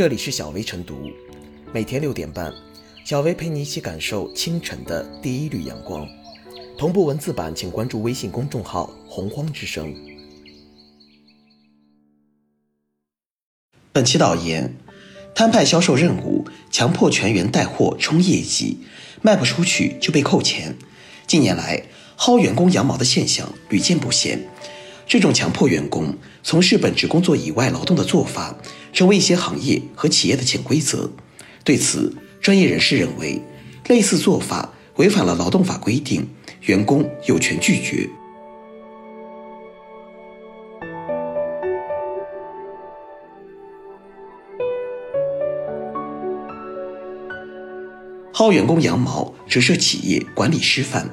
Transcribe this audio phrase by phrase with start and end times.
[0.00, 1.10] 这里是小薇晨读，
[1.74, 2.50] 每天六点半，
[3.04, 6.08] 小薇陪你一起感受清晨的第一缕阳光。
[6.78, 9.94] 同步文字版，请关注微信公众号“洪荒之声”。
[13.92, 14.74] 本期导言：
[15.34, 18.78] 摊派销售任务，强迫全员带货冲业绩，
[19.20, 20.78] 卖不出去就被扣钱。
[21.26, 21.84] 近年来，
[22.16, 24.48] 薅员工羊毛的现象屡见不鲜。
[25.10, 26.14] 这种强迫员工
[26.44, 28.54] 从事本职工作以外劳动的做法，
[28.92, 31.10] 成为一些行业和企业的潜规则。
[31.64, 33.42] 对此，专业人士认为，
[33.88, 36.28] 类似做法违反了劳动法规定，
[36.60, 38.08] 员工有权拒绝。
[48.32, 51.10] 薅员工羊毛，折射企业管理失范。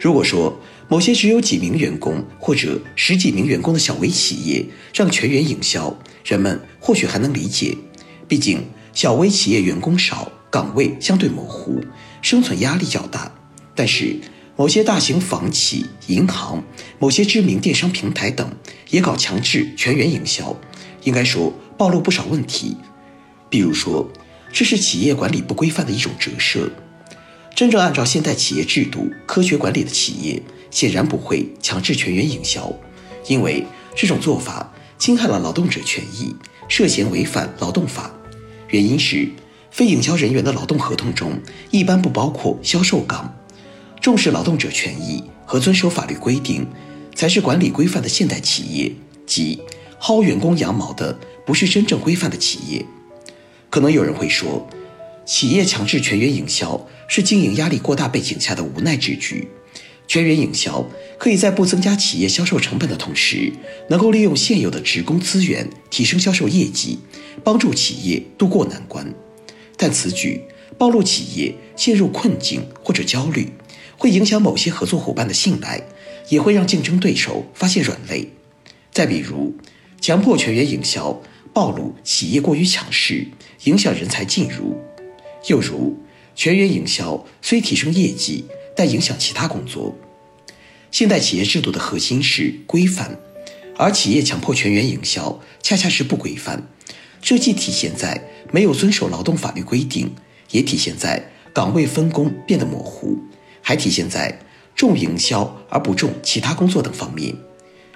[0.00, 4.64] 如果说，某些只有几名员工或者十几名员工的小微企业
[4.94, 7.76] 让全员营销，人们或许还能理解，
[8.28, 11.82] 毕竟小微企业员工少，岗位相对模糊，
[12.22, 13.32] 生存压力较大。
[13.74, 14.16] 但是
[14.54, 16.62] 某些大型房企、银行、
[16.98, 18.48] 某些知名电商平台等
[18.90, 20.56] 也搞强制全员营销，
[21.02, 22.76] 应该说暴露不少问题。
[23.50, 24.08] 比如说，
[24.52, 26.70] 这是企业管理不规范的一种折射。
[27.56, 30.40] 真正按照现代企业制度科学管理的企业。
[30.68, 32.70] 显然不会强制全员营销，
[33.28, 36.36] 因为这种做法侵害了劳动者权益，
[36.68, 38.10] 涉嫌违反劳动法。
[38.68, 39.26] 原因是，
[39.70, 41.40] 非营销人员的劳动合同中
[41.70, 43.34] 一般不包括销售岗。
[44.02, 46.66] 重视劳动者权益和遵守法律规定，
[47.14, 48.92] 才是管理规范的现代企业。
[49.24, 49.62] 即
[49.98, 52.84] 薅员工羊毛的，不是真正规范的企业。
[53.70, 54.68] 可能有人会说，
[55.24, 59.48] 企业强制全员营销是经营压力过大背景下的无奈之举。
[60.08, 63.52] 全员营销可以在不增加企业销售成本的同时，
[63.88, 67.00] 能够利用现有的职工资源提升销售业绩，
[67.42, 69.12] 帮助企业渡过难关。
[69.76, 70.42] 但此举
[70.78, 73.50] 暴露企业陷入困境或者焦虑，
[73.98, 75.82] 会影响某些合作伙伴的信赖，
[76.28, 78.30] 也会让竞争对手发现软肋。
[78.92, 79.56] 再比如，
[80.00, 81.20] 强迫全员营销，
[81.52, 83.26] 暴露企业过于强势，
[83.64, 84.76] 影响人才进入；
[85.48, 85.98] 又如，
[86.36, 88.44] 全员营销虽提升业绩。
[88.78, 89.96] 但影响其他工作。
[90.90, 93.18] 现代企业制度的核心是规范，
[93.78, 96.68] 而企业强迫全员营销，恰恰是不规范。
[97.22, 100.14] 这既体现在没有遵守劳动法律规定，
[100.50, 103.18] 也体现在岗位分工变得模糊，
[103.62, 104.38] 还体现在
[104.74, 107.34] 重营销而不重其他工作等方面。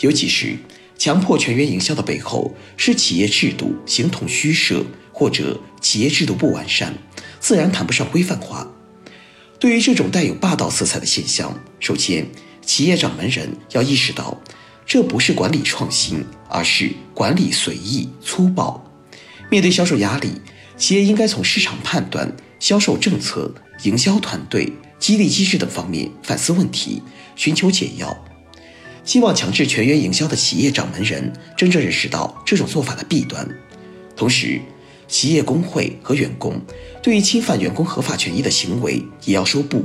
[0.00, 0.58] 尤其是
[0.98, 6.92] 强迫全员营销的背后，是企业制度形同虚设，或者企业制度不完善，
[7.46, 8.66] 自然谈不上规范化。
[9.60, 12.26] 对于这种带有霸道色彩的现象，首先，
[12.60, 14.36] 企业掌门人要意识到，
[14.84, 18.84] 这不是管理创新，而是管理随意粗暴。
[19.48, 20.32] 面对销售压力，
[20.76, 27.00] 企业应该从市场判断、销售政策、营销团队、激励机制等方面反思问题，
[27.36, 28.24] 寻求解药。
[29.04, 33.48] 希望强制全员营销的企业掌门人真正认识到这种做法的弊端，
[34.16, 34.60] 同时。
[35.08, 36.60] 企业工会和员工
[37.02, 39.84] 对于侵犯员工合法权益的行为也要说不。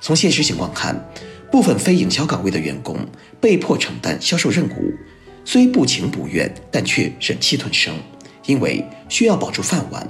[0.00, 1.10] 从现实情况看，
[1.50, 2.98] 部分非营销岗位的员工
[3.40, 4.94] 被迫承担销售任务，
[5.44, 7.94] 虽不情不愿，但却忍气吞声，
[8.46, 10.06] 因为需要保住饭碗。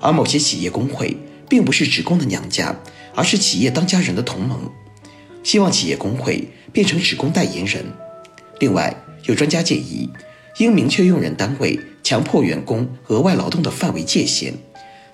[0.00, 1.16] 而某些企业工会
[1.48, 2.74] 并不是职工的娘家，
[3.14, 4.70] 而是企业当家人的同盟。
[5.42, 7.84] 希望企业工会变成职工代言人。
[8.60, 10.08] 另外，有专家建议，
[10.58, 11.78] 应明确用人单位。
[12.08, 14.54] 强迫员工额外劳动的范围界限，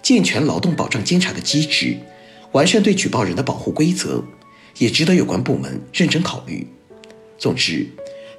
[0.01, 1.97] 健全劳动保障监察的机制，
[2.53, 4.23] 完善对举报人的保护规则，
[4.79, 6.69] 也值得有关部门认真考虑。
[7.37, 7.89] 总之，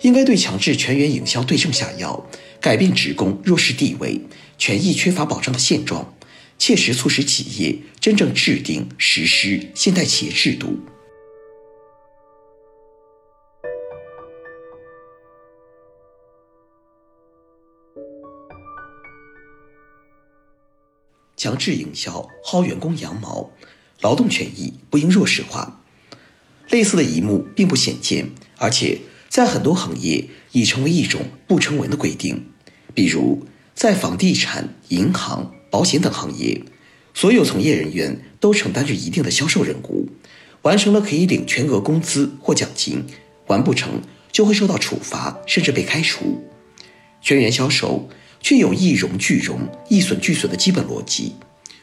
[0.03, 2.25] 应该对强制全员营销对症下药，
[2.61, 4.21] 改变职工弱势地位、
[4.57, 6.15] 权益缺乏保障的现状，
[6.57, 10.79] 切实促使企业真正制定实施现代企业制度。
[21.45, 23.51] 强制营销薅员工羊毛，
[24.01, 25.79] 劳动权益不应弱势化。
[26.71, 28.97] 类似的一幕并不鲜见，而且
[29.29, 32.47] 在很多行业已成为一种不成文的规定。
[32.95, 33.45] 比如，
[33.75, 36.63] 在房地产、银行、保险等行业，
[37.13, 40.09] 所有从业人员都承担着一定的销售任务，
[40.63, 43.05] 完成了可以领全额工资或奖金，
[43.45, 44.01] 完不成
[44.31, 46.43] 就会受到处罚，甚至被开除。
[47.21, 48.09] 全员销售。
[48.45, 49.59] 却有一荣俱荣、
[49.89, 51.33] 一损俱损的基本逻辑。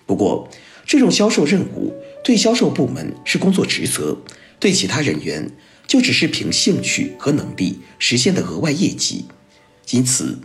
[0.07, 0.49] 不过，
[0.87, 1.93] 这种销售任务
[2.23, 4.17] 对销售部门是工作职责，
[4.61, 5.51] 对其他人员
[5.89, 9.25] 就只是凭兴趣和能力实现的额外业绩。
[9.91, 10.39] 因此，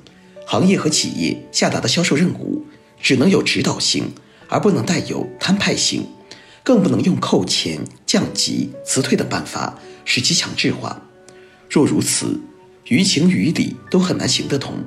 [0.48, 2.66] 行业和企业下达的销售任务，
[3.00, 4.12] 只能有指导性，
[4.50, 6.04] 而不能带有摊派性，
[6.64, 11.00] 更不能用扣钱、降级、辞退等办法使其强制化。
[11.70, 12.42] 若如此，
[12.86, 14.84] 于情于理都很难行得通。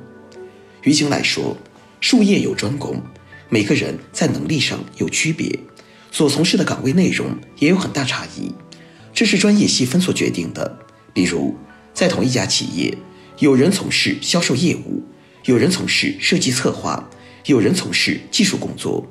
[0.82, 1.56] 于情来说，
[2.00, 3.02] 术业有专攻，
[3.48, 5.58] 每个人在能力上有区别，
[6.10, 8.52] 所从事的岗位内容也有很大差异，
[9.12, 10.78] 这是专业细分所决定的。
[11.12, 11.54] 比如，
[11.92, 12.96] 在同一家企业，
[13.38, 15.02] 有人从事销售业务，
[15.44, 17.08] 有人从事设计策划，
[17.46, 19.06] 有人从事技术工作。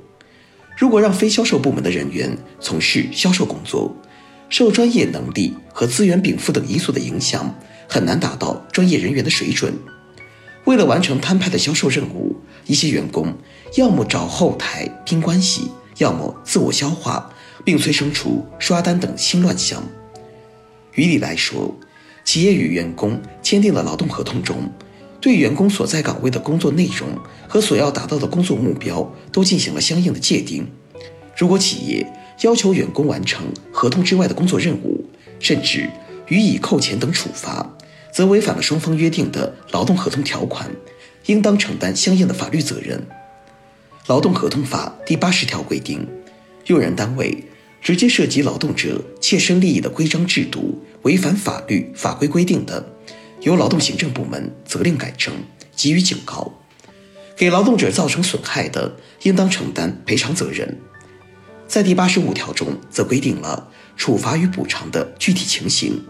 [0.75, 3.95] 如果让非销售部门的人员从事销售工作，
[4.47, 7.53] 受专业能力和资源禀赋等因素的影响，
[7.87, 9.73] 很难达到专业人员的水准。
[10.69, 12.35] 为了完成摊派的销售任务，
[12.67, 13.33] 一些员工
[13.75, 17.27] 要么找后台拼关系，要么自我消化，
[17.65, 19.81] 并催生出刷单等新乱象。
[20.93, 21.75] 于理来说，
[22.23, 24.71] 企业与员工签订的劳动合同中，
[25.19, 27.07] 对员工所在岗位的工作内容
[27.47, 30.67] 和所要达到的工作目标都进行了相应的界定。
[31.35, 32.05] 如果企业
[32.41, 35.03] 要求员工完成合同之外的工作任务，
[35.39, 35.89] 甚至
[36.27, 37.67] 予以扣钱等处罚，
[38.19, 40.69] 则违反了双方约定的劳动合同条款，
[41.27, 43.01] 应当承担相应的法律责任。
[44.07, 46.05] 劳动合同法第八十条规定，
[46.65, 47.45] 用人单位
[47.81, 52.85] 直接涉及劳动者切身利益的规章制度违反法律法规规定的，
[53.39, 55.33] 由劳动行政部门责令改正，
[55.77, 56.51] 给予警告；
[57.37, 60.77] 给劳动者造成损害的，应当承担赔偿责任。
[61.69, 66.03] 在第八十五条中，则规定了处罚与补偿的具体情形。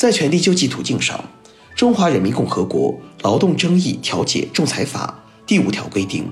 [0.00, 1.22] 在权利救济途径上，
[1.78, 6.26] 《中华人民共和国劳动争议调解仲裁法》第五条规定，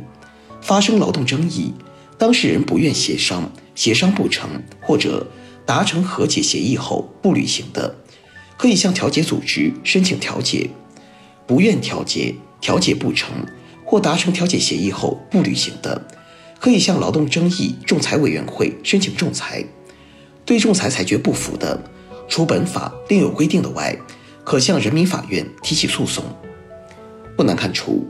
[0.62, 1.74] 发生劳动争议，
[2.16, 4.48] 当事人不愿协商，协商不成，
[4.80, 5.26] 或者
[5.66, 7.94] 达成和解协议后不履行的，
[8.56, 10.70] 可以向调解组织申请调解；
[11.46, 13.28] 不愿调解，调解不成，
[13.84, 16.08] 或达成调解协议后不履行的，
[16.58, 19.62] 可以向劳动争议仲裁委员会申请仲裁。
[20.46, 21.78] 对仲裁裁决不服的，
[22.28, 23.96] 除本法另有规定的外，
[24.44, 26.22] 可向人民法院提起诉讼。
[27.36, 28.06] 不难看出，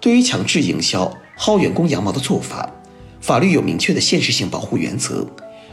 [0.00, 2.68] 对于强制营销、薅员工羊毛的做法，
[3.20, 5.26] 法律有明确的现实性保护原则，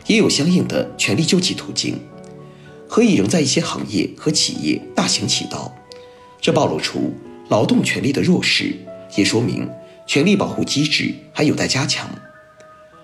[0.06, 2.00] 也有相应的权利救济途径。
[2.88, 5.74] 何以仍在一些行业和企业大行其道？
[6.40, 7.14] 这暴露出
[7.50, 8.76] 劳动权利的弱势，
[9.16, 9.70] 也说明
[10.06, 12.08] 权利保护机制还有待加强。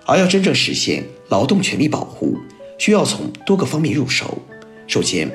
[0.06, 2.36] 而要真正实现劳动权利保护，
[2.78, 4.38] 需要从多个方面入手。
[4.86, 5.30] 首先，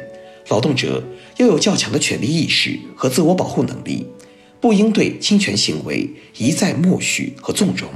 [0.50, 1.04] 劳动者
[1.38, 4.06] 要有较强的权利意识和自我保护能力，
[4.62, 7.90] 不应对侵权行为一再默许和纵容。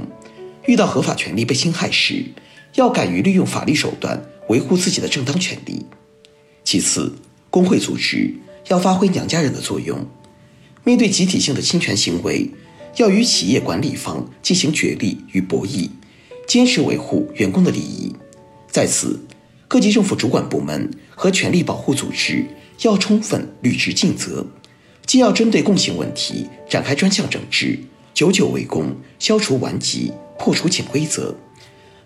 [0.66, 2.24] 遇到合法权利被侵害时，
[2.74, 5.84] 要敢于利用法律手段维护自己的正当权利。
[6.64, 7.14] 其次，
[7.50, 8.34] 工会组织
[8.68, 10.06] 要发挥娘家人的作用，
[10.82, 12.50] 面对集体性的侵权行为，
[12.96, 15.90] 要与企业管理方进行角力与博弈，
[16.46, 18.14] 坚持维护员工的利益。
[18.70, 19.22] 在此，
[19.68, 22.44] 各级政府主管部门和权利保护组织
[22.82, 24.46] 要充分履职尽责，
[25.06, 27.78] 既要针对共性问题展开专项整治，
[28.12, 31.34] 久久为功，消除顽疾，破除潜规则；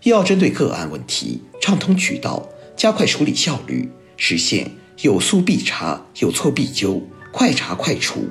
[0.03, 2.47] 又要针对个案问题畅通渠道，
[2.77, 4.71] 加快处理效率，实现
[5.03, 7.03] 有诉必查、有错必纠、
[7.33, 8.29] 快查快处，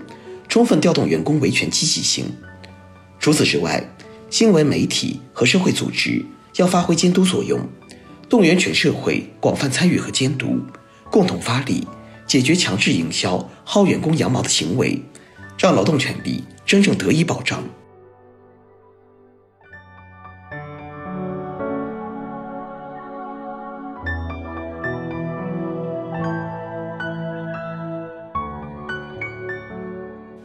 [0.47, 2.25] 充分调动员工维权积极性。
[3.19, 3.83] 除此之外，
[4.29, 6.24] 新闻媒体和社会组织
[6.57, 7.60] 要发挥监督作用。
[8.29, 10.60] 动员全社会广泛参与和监督，
[11.10, 11.88] 共同发力，
[12.25, 15.01] 解决强制营销、薅员工羊毛的行为，
[15.57, 17.63] 让劳动权利真正得以保障。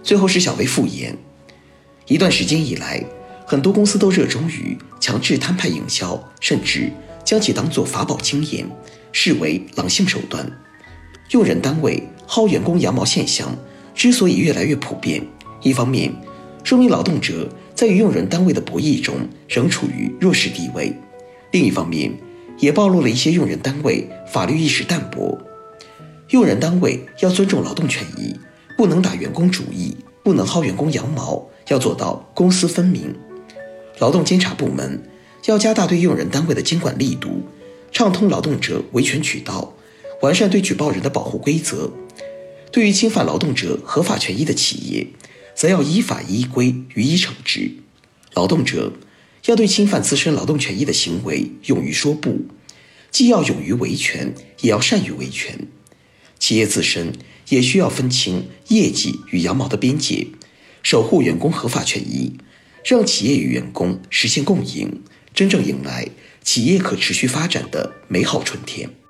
[0.05, 1.19] 最后是小薇复言，
[2.07, 3.05] 一段时间以来，
[3.45, 6.93] 很多公司都热衷于强制摊派营销，甚至。
[7.33, 8.69] 将其当作法宝经验，
[9.11, 10.47] 视为狼性手段。
[11.31, 13.57] 用人单位薅员工羊毛现象
[13.95, 15.27] 之所以越来越普遍，
[15.63, 16.13] 一方面
[16.63, 19.15] 说明劳动者在与用人单位的博弈中
[19.49, 20.93] 仍处于弱势地位；
[21.53, 22.13] 另一方面，
[22.59, 25.39] 也暴露了一些用人单位法律意识淡薄。
[26.29, 28.39] 用人单位要尊重劳动权益，
[28.77, 33.15] 不能打员工主意，不能薅员工羊毛，要做到公私分明。
[34.01, 35.03] 劳动监察部门。
[35.47, 37.43] 要加大对用人单位的监管力度，
[37.91, 39.75] 畅通劳动者维权渠道，
[40.21, 41.91] 完善对举报人的保护规则。
[42.71, 45.09] 对于侵犯劳动者合法权益的企业，
[45.55, 47.73] 则要依法依规予以惩治。
[48.35, 48.93] 劳动者
[49.47, 52.47] 要对侵犯自身劳动权益的行为勇于说不，
[53.11, 55.67] 既要勇于维权，也要善于维权。
[56.39, 57.13] 企业自身
[57.49, 60.29] 也需要分清业绩与羊毛的边界，
[60.83, 62.37] 守护员工合法权益。
[62.85, 65.03] 让企业与员工实现共赢，
[65.35, 66.09] 真正迎来
[66.43, 69.02] 企业可持续发展的美好春天。